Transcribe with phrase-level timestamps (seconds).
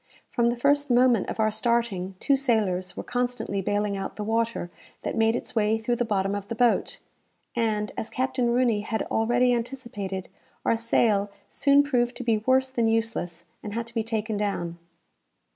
[0.31, 4.71] From the first moment of our starting, two sailors were constantly baling out the water
[5.03, 6.97] that made its way through the bottom of the boat;
[7.55, 10.27] and, as Captain Rooney had already anticipated,
[10.65, 14.79] our sail soon proved to be worse than useless, and had to be taken down.